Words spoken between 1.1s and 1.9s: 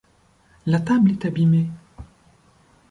est abîmée.